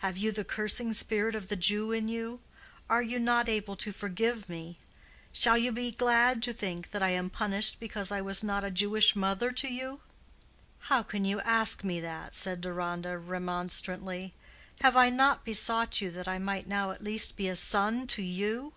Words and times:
Have 0.00 0.18
you 0.18 0.30
the 0.30 0.44
cursing 0.44 0.92
spirit 0.92 1.34
of 1.34 1.48
the 1.48 1.56
Jew 1.56 1.90
in 1.90 2.06
you? 2.06 2.40
Are 2.90 3.00
you 3.00 3.18
not 3.18 3.48
able 3.48 3.76
to 3.76 3.92
forgive 3.92 4.46
me? 4.46 4.76
Shall 5.32 5.56
you 5.56 5.72
be 5.72 5.90
glad 5.90 6.42
to 6.42 6.52
think 6.52 6.90
that 6.90 7.02
I 7.02 7.08
am 7.12 7.30
punished 7.30 7.80
because 7.80 8.12
I 8.12 8.20
was 8.20 8.44
not 8.44 8.62
a 8.62 8.70
Jewish 8.70 9.16
mother 9.16 9.52
to 9.52 9.68
you?" 9.72 10.00
"How 10.80 11.02
can 11.02 11.24
you 11.24 11.40
ask 11.40 11.82
me 11.82 11.98
that?" 12.00 12.34
said 12.34 12.60
Deronda, 12.60 13.16
remonstrantly. 13.16 14.34
"Have 14.82 14.98
I 14.98 15.08
not 15.08 15.46
besought 15.46 15.98
you 15.98 16.10
that 16.10 16.28
I 16.28 16.38
might 16.38 16.68
now 16.68 16.90
at 16.90 17.02
least 17.02 17.34
be 17.34 17.48
a 17.48 17.56
son 17.56 18.06
to 18.08 18.20
you? 18.22 18.74